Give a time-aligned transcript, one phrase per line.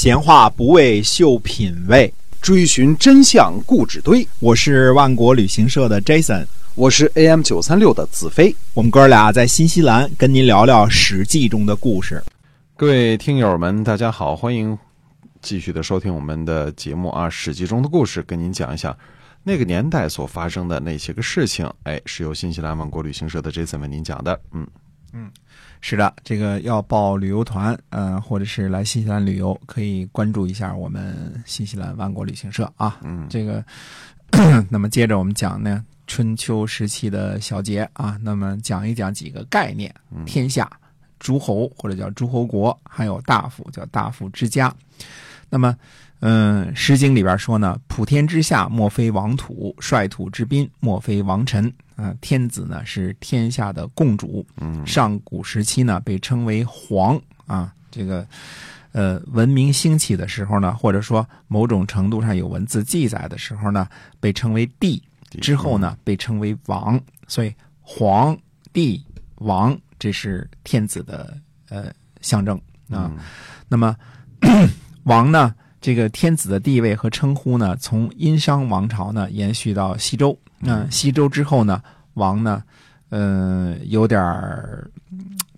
[0.00, 4.24] 闲话不为秀品味，追寻真相故纸堆。
[4.38, 8.54] 我是万国旅行社的 Jason，我是 AM 九三六的子飞。
[8.74, 12.22] 我们哥俩在新西兰跟您聊聊《史记》中的故事。
[12.76, 14.78] 各位听友们，大家好，欢迎
[15.42, 18.96] 继续的收听我们的节目啊，《史记》中的故事，跟您讲一讲
[19.42, 21.68] 那个年代所发生的那些个事情。
[21.82, 24.40] 哎，是由新西兰万国旅行社的 Jason 为您讲的。
[24.52, 24.64] 嗯
[25.12, 25.28] 嗯，
[25.80, 32.98] 是的，这个要报旅游团，呃，或者是来新西兰旅游，可以关注一下我们新西兰万国旅行社啊。
[33.02, 33.64] 嗯，这个，
[34.70, 39.94] 那么接着我们讲呢，春秋时期的小节啊，那么讲一讲几个概念：
[40.26, 40.70] 天下。
[41.20, 44.72] 诸侯或者叫诸侯国，还有大夫叫大夫之家。
[45.50, 45.76] 那么，
[46.20, 54.46] 嗯，《诗经》里边说呢：“普天之下，莫非王土；率土之滨，莫非王臣。”啊，天子呢是天下的共主。
[54.60, 57.72] 嗯，上古时期呢被称为皇啊。
[57.90, 58.26] 这个，
[58.92, 63.88] 呃，文明兴起的时候呢，或者说某种程度上有文字记载的时候呢，
[64.20, 65.02] 被称为帝。
[65.40, 67.00] 之后呢，被称为王。
[67.26, 68.36] 所以，皇
[68.72, 69.04] 帝
[69.36, 69.78] 王。
[69.98, 71.36] 这是天子的
[71.68, 73.10] 呃象征啊。
[73.68, 73.96] 那么
[75.02, 75.52] 王呢？
[75.80, 80.36] 这个天子的地位和称呼呢，从殷商王朝呢延续到西周。
[80.58, 81.82] 那西周之后呢，
[82.14, 82.62] 王呢，
[83.10, 84.20] 呃，有点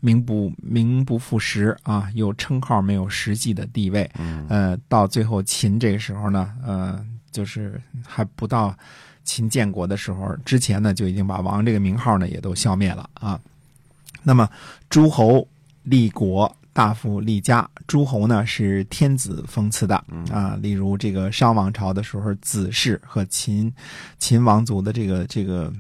[0.01, 4.11] 名不名不副实啊，有称号没有实际的地位。
[4.49, 8.75] 呃，到最后秦这个时候呢，呃，就是还不到
[9.25, 13.41] 秦建国的时候之前呢，就已经把王这个名号呢也都消灭了啊。
[14.23, 14.47] 那么，
[14.91, 15.49] 诸侯
[15.83, 17.69] 立国，大夫立家。
[17.87, 19.97] 诸侯呢是天子封赐的
[20.31, 20.59] 啊。
[20.61, 23.73] 例如这个商王朝的时候，子氏和秦
[24.19, 25.73] 秦王族的这个这个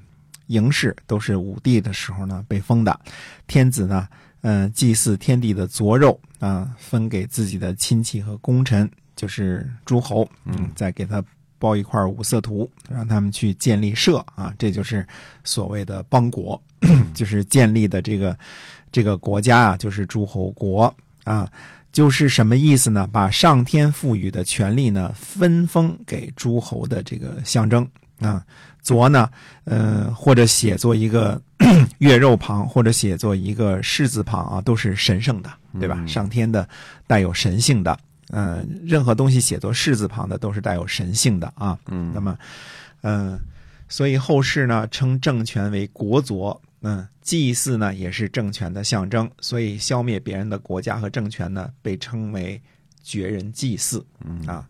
[0.49, 2.99] 嬴氏都是武帝的时候呢被封的。
[3.47, 4.09] 天子呢，
[4.43, 10.29] 嗯，祭祀天地的左肉啊，分给自己的亲戚和功臣，就是诸侯。
[10.45, 11.23] 嗯，再给他。
[11.61, 15.07] 包一块五色图，让他们去建立社啊，这就是
[15.45, 16.59] 所谓的邦国，
[17.15, 18.39] 就是建立的这个
[18.93, 20.95] 这个国家啊，就是诸侯国
[21.25, 21.51] 啊，
[21.93, 23.09] 就是什么意思呢？
[23.13, 27.87] 把上天赋予的权利呢分封给诸侯的这个象征
[28.21, 28.45] 啊。
[28.83, 29.29] 左呢，
[29.65, 31.41] 呃，或者写作一个
[31.99, 36.03] 月肉旁，或者写作一个士字旁啊，都是神圣的，对吧？
[36.07, 36.67] 上天的，
[37.07, 37.99] 带有神性的。
[38.33, 41.79] 嗯，任何东西写作士字旁的都是带有神性的啊。
[41.89, 42.39] 嗯，那么，
[43.03, 43.39] 嗯，
[43.87, 46.59] 所以后世呢称政权为国佐。
[46.83, 52.61] 嗯，祭祀呢也是政权的象征，所以消灭别人的国家和政权呢被称为
[53.03, 54.05] 绝人祭祀。
[54.25, 54.69] 嗯啊，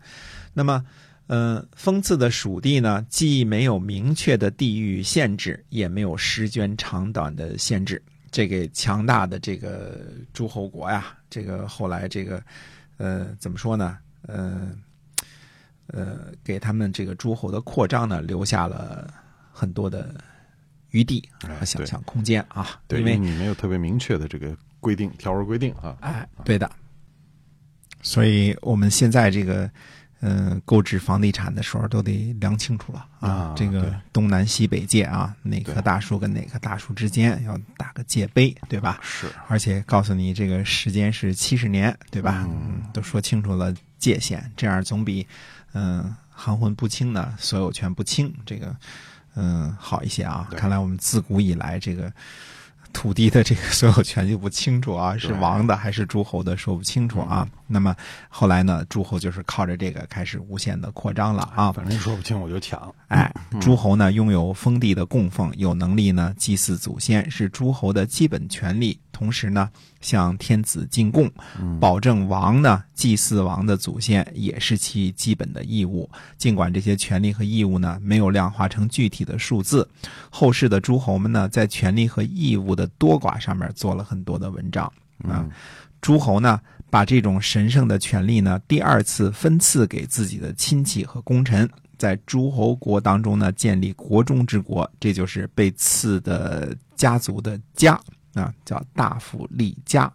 [0.53, 0.85] 那么，
[1.29, 8.03] 嗯，封赐的属地呢既没有明确的地域限制，也没有时间长短的限制。
[8.31, 10.01] 这个强大的这个
[10.33, 12.43] 诸侯国呀，这个后来这个。
[13.03, 13.97] 呃，怎么说呢？
[14.27, 14.77] 呃，
[15.87, 19.11] 呃，给他们这个诸侯的扩张呢，留下了
[19.51, 20.15] 很多的
[20.91, 21.29] 余地
[21.59, 22.81] 和想象空间啊。
[22.87, 25.97] 对，因为你没有特别明确的这个规定条文规定啊。
[26.01, 26.71] 哎，对的。
[28.03, 29.71] 所以我们现在这个。
[30.23, 33.55] 嗯，购置房地产的时候都得量清楚了啊！
[33.57, 39.01] 这个东南西北界啊，哪棵大树跟哪棵大树之间要打个界碑，对吧？
[39.03, 42.47] 是，而且告诉你这个时间是七十年，对吧？
[42.51, 45.27] 嗯，都说清楚了界限，这样总比
[45.73, 48.77] 嗯含混不清呢，所有权不清这个
[49.35, 50.49] 嗯好一些啊！
[50.57, 52.13] 看来我们自古以来这个。
[52.93, 57.47] 土地的这个所有权就不清楚啊，是王的还是诸侯的，说不清楚啊。
[57.69, 57.95] 那么
[58.29, 61.71] 后来呢，诸侯就是靠着这个开始无限的扩张了啊。
[61.71, 62.93] 反正说不清我就抢。
[63.07, 68.99] 哎，诸侯呢拥有封地的供奉，有能力呢祭祀祖先，是诸侯的基本权利。
[69.21, 69.69] 同时呢，
[70.01, 71.31] 向天子进贡，
[71.79, 76.09] 保证王呢祭祀王的祖先，也是其基本的义务。
[76.39, 79.87] 尽管这些权利和义务呢没有量化成具体的数字，
[80.31, 84.91] 后世的诸侯们呢在权利和义务的多寡上面做了很多的文章
[85.29, 85.47] 啊。
[86.01, 86.59] 诸侯呢
[86.89, 91.69] 把这种神圣的权利呢第二次分赐给自己的亲戚和功臣，
[91.99, 98.01] 在诸侯国当中呢建立国中之国，这就是被赐的家族的家。
[98.35, 100.13] 啊，叫大夫立家，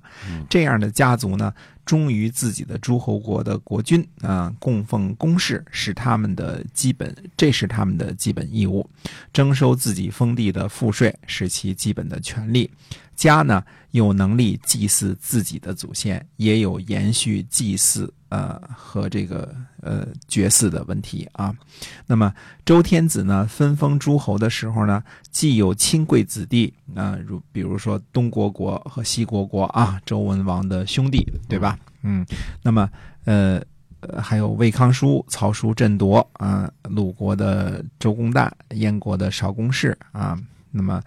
[0.49, 1.53] 这样的家族呢，
[1.85, 8.89] 忠于自己的诸侯国的国君啊，供奉公事是他们的基本，这是他们的基本义务。
[9.33, 12.69] 征收自己封地的赋税是其基本的权利。
[13.15, 18.13] 家呢，有能力祭祀自己的祖先，也有延续祭祀。
[18.29, 21.55] 呃，和这个呃绝嗣的问题啊，
[22.05, 22.33] 那么
[22.65, 25.01] 周天子呢分封诸侯的时候呢，
[25.31, 31.79] 既有亲贵子弟啊，如比如说东国国和西国国啊，周文王的兄弟，对吧？
[32.01, 32.25] 嗯，
[32.61, 32.89] 那么
[33.23, 33.61] 呃，
[34.01, 40.37] 呃还有魏康叔、曹叔振铎啊，鲁国的周公旦、燕国的邵公氏啊，
[40.71, 41.01] 那么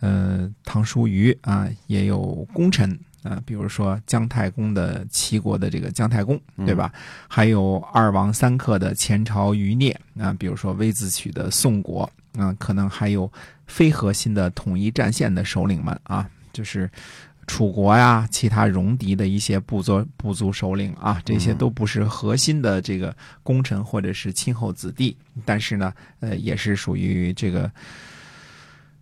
[0.00, 2.98] 呃，唐叔虞啊，也有功臣。
[3.22, 6.90] 啊，比如说姜太公的齐国的这个姜太公，对吧？
[7.28, 13.30] 还有二王三克的前朝余孽啊，比如说微子曲的宋国啊，可能还有
[13.66, 16.90] 非核心的统一战线的首领们啊，就是
[17.46, 25.14] 楚国呀，其他戎狄的一些部族部族首领啊，这些都不是核心的这个功臣或者是亲后子弟，
[25.44, 27.70] 但是呢，呃，也是属于这个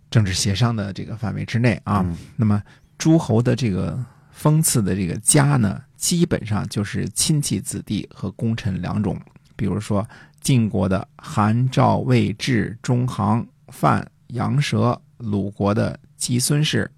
[0.09, 2.05] 政治协商的这个范围之内啊。
[2.35, 2.61] 那么
[2.97, 3.97] 诸侯的这个
[4.31, 9.19] 封赐的这个家呢，基本上就是亲戚子弟和功臣两种。
[9.55, 10.07] 比如说
[10.39, 16.89] 晋国的韩、赵、魏、智、中行、范、杨蛇；鲁国的季孙氏、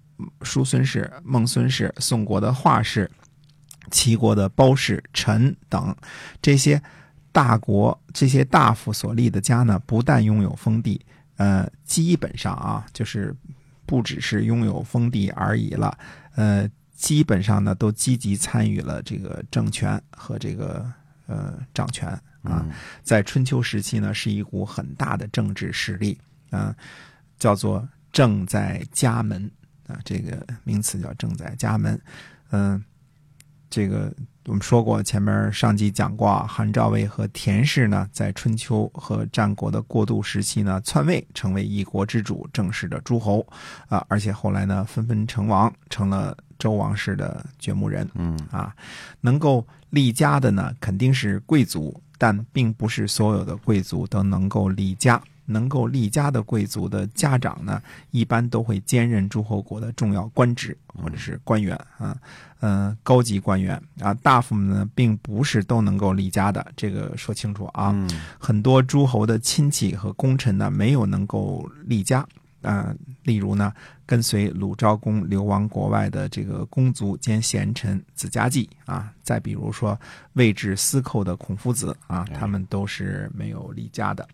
[0.42, 3.04] 叔孙氏、孟孙氏；宋国的华氏；
[3.90, 5.94] 齐国的包氏、陈等
[6.40, 6.80] 这些
[7.32, 11.04] 大国这些大夫所立的家呢，不但拥有封地，
[11.42, 13.34] 呃，基本上啊，就是
[13.84, 15.98] 不只是拥有封地而已了，
[16.36, 20.88] 呃，基本上呢都积极参与了这个政权和这个
[21.26, 22.08] 呃掌权
[22.42, 22.64] 啊，
[23.02, 26.16] 在春秋时期呢是一股很大的政治势力
[26.50, 26.72] 啊，
[27.40, 29.50] 叫做正在家门
[29.88, 32.00] 啊，这个名词叫正在家门，
[32.50, 32.80] 嗯、
[33.68, 34.14] 这个
[34.46, 43.46] 我们说过，前面上集讲过啊，韩赵魏和田氏呢，在春秋和战国的过渡时期呢，篡位成为一国之主，正式的诸侯
[43.88, 48.08] 啊，而且后来呢，纷纷成王，成了周王室的掘墓人。
[48.14, 48.74] 嗯啊，
[49.20, 55.22] 能够立家的呢，肯定是贵族，但并不是所有的贵族都能够立家。
[55.46, 62.16] 能够立家的贵族的家长呢，一般都会兼任诸侯国的重要官职或者是官员啊，
[62.60, 64.14] 呃，高级官员啊。
[64.14, 67.90] 大夫们呢，并不是都能够立家的，这个说清楚啊。
[67.92, 68.08] 嗯
[68.38, 72.26] 很多诸侯的亲戚和功臣呢，没有能够立家。
[72.62, 72.94] 啊、
[73.24, 73.72] 例如呢，
[74.06, 79.98] 跟随鲁昭公流亡国外的这个公族兼贤臣子家季啊，再比如说
[80.34, 84.26] 位置司寇的孔夫子啊，他们都是没有离家的。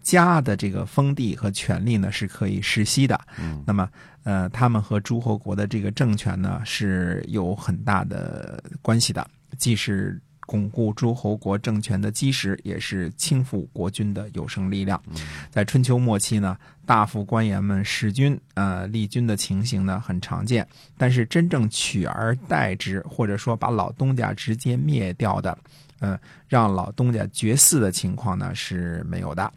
[0.00, 3.20] 家的这个封地和权力呢，是可以世袭的。
[3.38, 3.88] 嗯那么，
[4.24, 10.20] 呃，他们和诸侯国的这个政权呢是有很大的关系的，既是
[10.52, 15.02] 巩固诸侯国政权的基石，也是倾覆国君的有生力量。
[15.50, 16.54] 在春秋末期呢，
[16.84, 20.68] 大夫官员们弑君、呃立君的情形呢很常见，
[20.98, 25.56] 但是真正取而代之，或者说把老东家直接灭掉的，
[26.00, 29.50] 嗯，让老东家绝嗣的情况呢是没有的。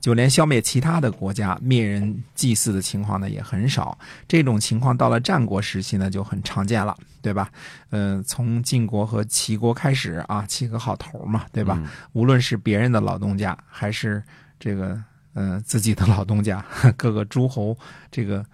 [0.00, 3.96] 就连消灭其他的国家、灭人祭祀的情况呢也很少。
[4.26, 7.50] 这种情况到了战国时期呢就很常见了，对吧？
[7.90, 11.82] 呃，从晋国和齐国开始啊，起个好头嘛，对吧？
[12.12, 14.22] 无论是别人的老东家，还是
[14.58, 15.02] 这个
[15.34, 16.64] 呃自己的老东家，
[16.96, 17.76] 各个诸侯
[18.10, 18.44] 这个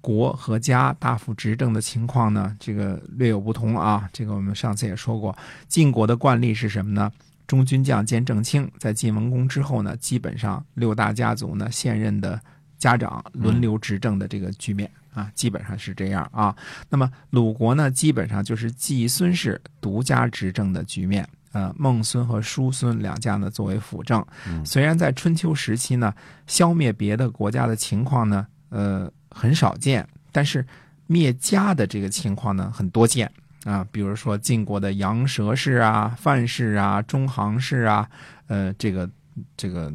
[0.00, 4.08] 国和家大夫执政的情况呢，这个略有不同啊。
[4.12, 5.36] 这个我们上次也说过，
[5.68, 7.10] 晋国的惯例是什么呢？
[7.46, 12.40] 中军将兼正卿，在晋文公之后呢，基本上六大家族呢现任的
[12.84, 16.54] 家长轮流执政的这个局面啊，基本上是这样啊。
[16.90, 21.26] 那么鲁国呢，基本上就是季孙氏独家执政的局面。
[21.52, 24.22] 呃，孟孙和叔孙两家呢作为辅政，
[24.66, 26.12] 虽然在春秋时期呢，
[26.46, 30.66] 消灭别的国家的情况呢，呃，很少见，但是
[31.06, 33.30] 灭家的这个情况呢，很多见
[33.64, 33.86] 啊。
[33.90, 38.10] 比如说晋国的杨蛇氏啊、范氏啊、中行氏啊，
[38.48, 39.08] 呃，这个
[39.56, 39.90] 这个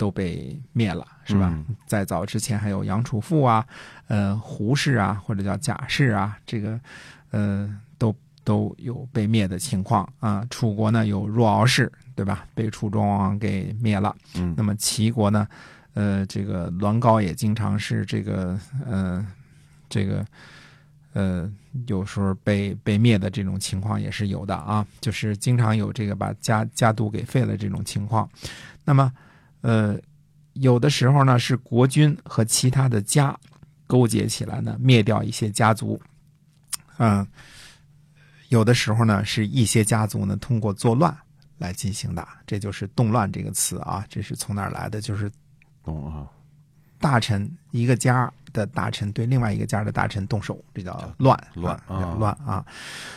[0.00, 1.52] 都被灭了，是吧？
[1.52, 3.66] 嗯在早之前还有杨楚富啊，
[4.08, 6.80] 呃，胡氏啊，或者叫贾氏啊，这个
[7.32, 10.42] 呃都都有被灭的情况啊。
[10.48, 12.46] 楚国呢有若敖氏，对吧？
[12.54, 14.16] 被楚庄王给灭了。
[14.36, 15.46] 嗯那么齐国呢，
[15.92, 19.26] 呃，这个栾高也经常是这个呃
[19.90, 20.24] 这个
[21.12, 21.52] 呃
[21.86, 28.26] 有时候被被灭的这种情况也是有的啊，就是经常有这个把家家督给废了这种情况。
[28.86, 29.12] 那么
[29.60, 29.98] 呃
[30.54, 33.38] 有的时候呢是国君和其他的家
[33.86, 36.00] 勾结起来呢灭掉一些家族，
[36.98, 37.26] 嗯、
[38.48, 41.16] 有的时候呢是一些家族呢通过作乱
[41.58, 45.00] 来进行的，这就是动乱这个词啊，这是从哪儿来的？
[45.00, 45.30] 就是
[45.84, 46.28] 懂啊，
[46.98, 52.64] 大臣一个家的大臣对另外一个家的大臣动手，这叫乱乱啊，啊叫乱啊。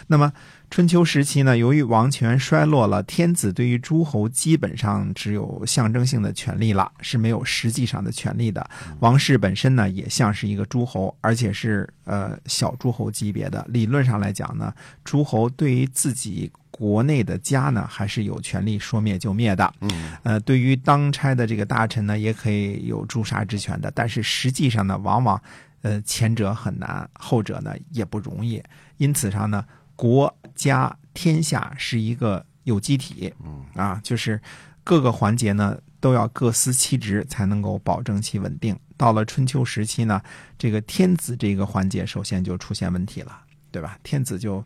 [0.07, 0.31] 那么
[0.69, 8.67] 春秋时期呢，由于王权衰落了，天子对于诸侯基本上只有象征性的权利了，是没有实际上的权利的。
[8.99, 13.63] 王室本身呢，也像是一个诸侯，而且是呃小诸侯级别的。
[13.69, 14.73] 理论上来讲呢，
[15.03, 19.71] 诸侯对于自己国内的家呢，还是有权利说灭就灭的。
[19.81, 23.91] 嗯呃，对于当差的这个大臣呢，也可以有诛杀之权的。
[23.93, 25.39] 但是实际上呢，往往
[25.83, 28.59] 呃前者很难，后者呢也不容易。
[28.97, 29.63] 因此上呢，
[29.95, 34.41] 国家天下是一个有机体，嗯啊，就是
[34.83, 38.75] 各个环节呢都要各司其职，才能够保证其稳定。
[38.97, 40.19] 到了春秋时期呢，
[40.57, 43.37] 这个天子这个环节首先就出现问题了，
[43.69, 43.99] 对吧？
[44.01, 44.65] 天子就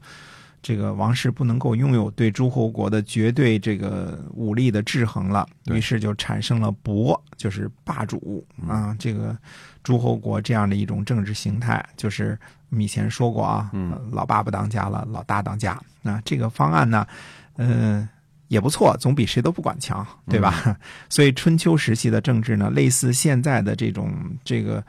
[0.68, 9.34] 这个王室不能够拥有对诸侯国的绝对这个武力的制衡了，于是就产生了伯，就是霸主啊，这个
[9.82, 12.38] 诸侯国这样的一种政治形态，就是
[12.70, 13.72] 我们以前说过啊，
[14.12, 15.82] 老爸不当家了，老大当家。
[16.02, 17.08] 那这个方案呢，
[17.56, 18.06] 嗯、
[18.50, 20.78] 也不错，总比谁都不管强，对吧？
[21.08, 24.12] 所以春秋时期的政治呢，类似现在的这种
[24.44, 24.84] 这个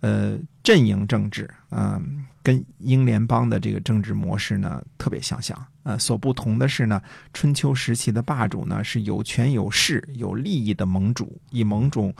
[0.00, 5.58] 呃阵营政治，嗯、跟英联邦的这个政治模式呢特别相像。
[5.82, 7.00] 呃，所不同的是呢，
[7.32, 12.14] 春秋时期的霸主呢是有权有势、有利益的盟主，以某种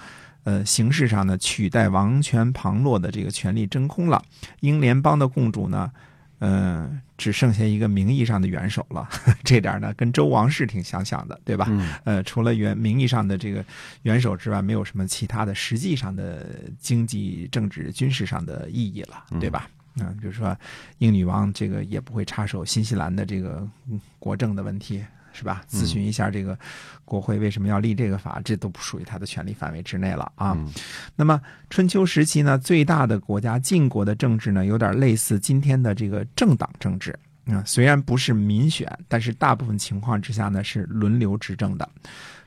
[0.44, 4.22] 呃形式上呢取代王权旁落的这个权力真空了。
[4.60, 5.92] 英联邦的共主呢，
[6.38, 6.90] 呃，
[7.20, 9.06] 只剩下一个名义上的元首了，
[9.44, 11.66] 这点呢跟周王室挺相像的，对吧？
[11.68, 13.62] 嗯呃，除了元名义上的这个
[14.04, 16.46] 元首之外，没有什么其他的实际上的
[16.78, 19.68] 经济、政治、军事上的意义了，对吧？
[20.00, 20.56] 嗯、比如说
[20.98, 25.62] 英女王这个也不会插手新西兰的这个嗯国政的问题，是吧？
[25.68, 26.58] 咨询一下这个
[27.04, 30.52] 国会为什么要立这个法，这都不属于他的权利范围之内了啊。
[30.56, 30.72] 嗯
[31.16, 37.18] 那么春秋时期呢，最大的国家晋国的政治呢，有点类似今天的这个政党政治。
[37.46, 41.88] 啊、虽然不是民选，但是大部分情况之下呢是轮流执政的。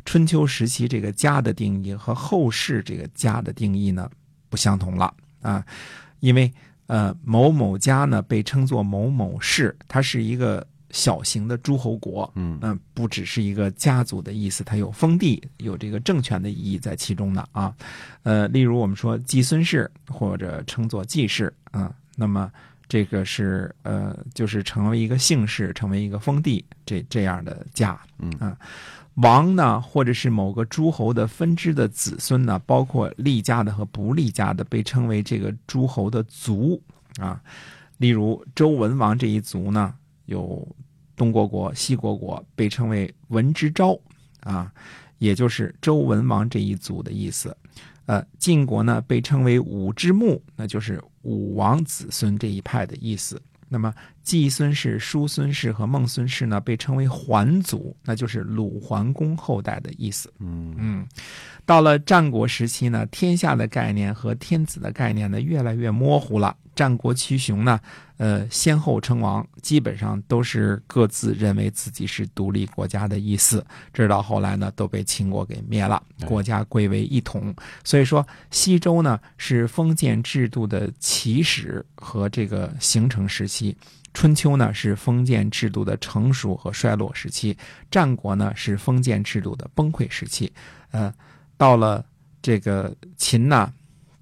[0.05, 4.09] 春秋时期这个家的定义和后世这个家的定义呢
[4.49, 5.65] 不相同了啊，
[6.21, 6.49] 因为
[6.87, 17.75] 呃某某家呢被称作某某氏，它是一个小型的诸侯国，嗯嗯，不只是一个家族的意思，它有封地，有这个政权的意义在其中的啊。
[18.21, 22.50] 呃，例如我们说季孙氏或者称作季氏啊，那么
[22.88, 28.55] 这个是呃，就是成为一个姓氏，成为一个封地这这样的家，嗯啊。
[29.15, 36.81] 王呢，或者是某个诸侯的分支的子孙呢，包括立家的和不立家的，被称为这个诸侯的族
[37.17, 37.39] 啊。
[37.97, 39.93] 例如周文王这一族呢，
[40.25, 40.67] 有
[41.15, 43.98] 东国国、西国国，被称为文之昭
[44.41, 44.72] 啊，
[45.20, 47.55] 也就是周文王这一族的意思。
[48.05, 53.41] 呃，晋国呢被称为武之穆，那就是武王子孙这一派的意思。
[53.70, 53.91] 那么
[54.22, 60.32] 季孙氏、叔孙氏和孟孙氏呢，被称为桓族，那就是鲁桓公后代的意思。
[60.39, 61.08] 嗯嗯，
[61.65, 66.55] 到了战国时期呢，天下的概念和天子的概念呢越来越模糊了。
[66.75, 67.80] 战国七雄呢，
[68.18, 73.65] 呃，先后称王，基本上都是各自认为自己是独立国家的意思。
[73.94, 77.53] 直到后来呢，都被秦国给灭了，国家归为一统。
[77.84, 83.75] 所以说，西周呢是封建制度的起始和这个形成时期。
[84.15, 87.58] 春秋呢是封建制度的成熟和衰落时期，
[87.89, 90.53] 战国呢是封建制度的崩溃时期，
[90.92, 91.12] 呃，
[91.58, 92.06] 到了
[92.39, 93.74] 这个秦呢，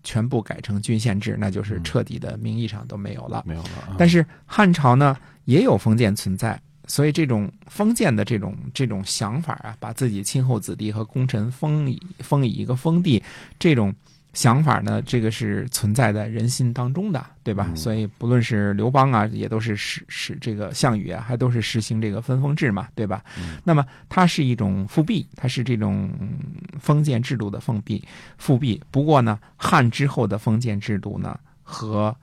[0.03, 3.43] 全部改成郡县制，那就是彻底的名义上都没有了。
[3.45, 3.95] 没有了啊。
[3.97, 13.21] 但是汉朝呢也有封建存在，所以这种封建的这种这种想法啊，把自己亲后子弟和功臣封以封以一个封地，
[13.59, 13.93] 这种
[14.33, 17.67] 想法呢，这个是存在在人心当中的，对吧？
[17.69, 23.23] 嗯所以不论是刘邦啊，也都是实实这个项羽啊，还都是实行这个分封制嘛，对吧？
[23.37, 26.31] 嗯那么它是一种复辟，它是这种嗯
[26.79, 28.01] 封建制度的封闭
[28.37, 28.81] 复辟。
[28.89, 32.15] 不过呢，汉之后的封建制度呢，和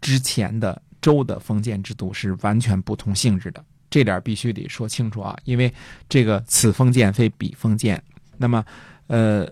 [0.00, 5.72] 之前的周的封建制度是完全不同性质的，这点必须得说清楚啊，因为
[6.08, 8.02] 这个此封建非彼封建。
[8.36, 8.64] 那么，
[9.08, 9.48] 呃，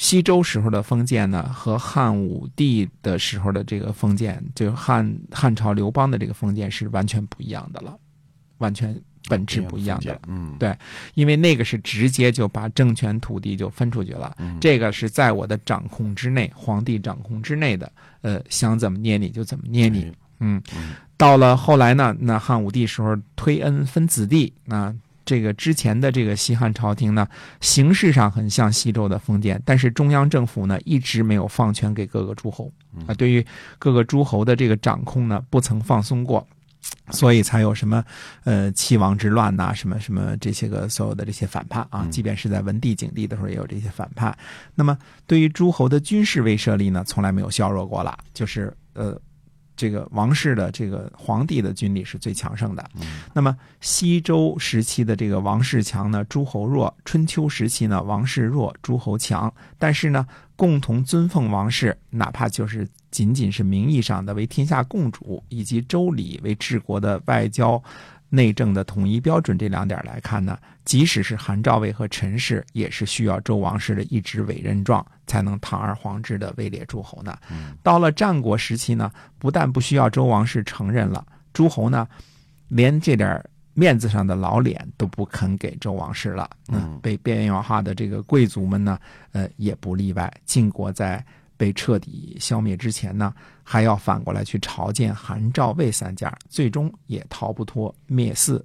[0.00, 7.94] 西周时候的封建呢，和汉武帝的时候的这个封建，就是汉汉朝刘邦的这个封建是完全不一样的了，
[8.56, 10.20] 完全本质不一样的了。
[10.26, 10.74] 嗯，对
[11.12, 17.92] 因为那个是直接就把政权土地就分出去了，嗯这个是在我的掌控之内，皇帝掌控之内的，
[18.22, 20.04] 呃，想怎么捏你就怎么捏你。
[20.04, 24.94] 哎嗯嗯，到了后来呢，那汉武帝时候推恩分子弟，那
[25.30, 27.24] 这个之前的这个西汉朝廷呢，
[27.60, 32.68] 形式上很像西周的封建，但是中央政府呢一直没有放权给各个诸侯
[33.06, 33.46] 啊，对于
[33.78, 36.44] 各个诸侯的这个掌控呢，不曾放松过。
[37.10, 38.02] 所以才有什么，
[38.42, 44.36] 呃，齐王之乱呐，什么什么这些个所有的这些反叛啊，即便是在文帝、景帝的时候也有这些反叛。
[44.74, 49.16] 那么，对于诸侯的军事威慑力呢，从来没有削弱过了，就是呃，
[49.80, 52.90] 这个王室的这个皇帝的军力是最强盛的。
[53.32, 59.50] 那么西周时期的这个王室强呢，诸侯弱；春秋时期呢，王室弱，诸侯强。
[59.78, 67.82] 但是呢，共同尊奉王室，哪怕就是仅仅是名义上的为天下共主，以及周礼为治国的外交、
[68.30, 77.36] 内政的统一标准这两点来看呢，即使是韩赵魏和陈氏，也是需要周王室的一纸委任状才能堂而皇之的位列诸侯呢。
[77.82, 82.06] 到了战国时期呢，不但不需要周王室承认了，诸侯呢，
[82.68, 83.44] 连这点
[83.74, 86.48] 面子上的老脸都不肯给周王室了。
[86.68, 88.98] 嗯，被边缘化的这个贵族们呢，
[89.32, 90.32] 呃，也不例外。
[90.46, 91.24] 晋国在
[91.60, 98.64] 被彻底消灭之前呢，还要反过来去朝见韩赵魏三家，最终也逃不脱灭四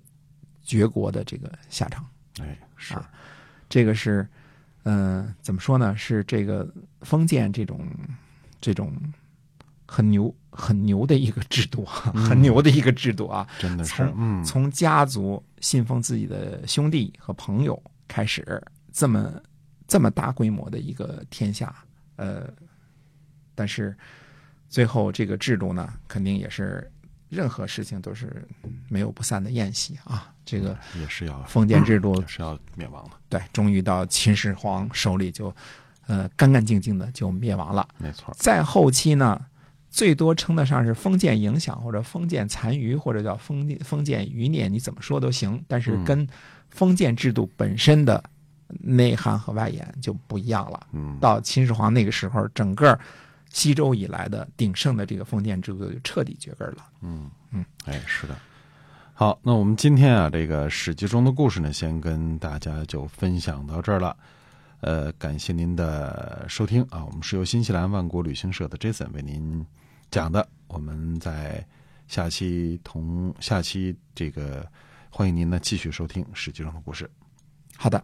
[0.64, 2.08] 绝国的这个下场。
[2.40, 3.12] 哎，是啊，
[3.68, 4.26] 这个是，
[4.84, 5.94] 嗯、怎么说呢？
[5.98, 6.66] 是这个
[7.02, 7.86] 封建这种
[8.62, 8.94] 这种
[9.86, 13.46] 很牛很牛的一个制度啊，很牛的一个制度啊。
[13.60, 19.34] 真的是从，嗯，从家族信奉自己的兄弟和朋友开始，这么
[19.86, 21.76] 这么大规模的一个天下，
[22.16, 22.50] 呃，
[23.56, 23.96] 但是
[24.70, 26.92] 最后这个制度呢，肯定也是
[27.30, 28.46] 任何事情都是
[28.90, 30.32] 没有不散的宴席啊。
[30.46, 35.52] 这个也是要封建制度是要灭亡的，对，终于到秦始皇手里就，
[36.06, 37.88] 呃，干干净净的就灭亡了。
[37.98, 39.44] 没错，在后期呢，
[39.90, 45.64] 最多称得上是封建影响或者封建残余，或者叫封建封建余孽，你怎么说都行。
[45.68, 46.28] 但是跟
[46.70, 48.24] 封建制度本身的
[48.68, 50.88] 内涵和外延就不一样了。
[50.92, 53.00] 嗯，到秦始皇那个时候，整个
[53.56, 56.88] 西周以来的鼎盛的这个封建制度就彻底绝根了。
[57.00, 58.38] 嗯嗯，哎，是的。
[59.14, 64.18] 好，那我们今天啊，这个《史记》中的故事呢，先跟大家就分享到这儿了。
[64.82, 69.66] 呃，感谢您的收听啊，我们是由新西兰万国旅行社的 Jason 为您
[70.12, 70.46] 讲的。
[70.68, 71.66] 我们在
[72.10, 74.70] 下期同下期这个，
[75.10, 77.10] 欢迎您呢继续收听《史记》中的故事。
[77.78, 78.04] 好的，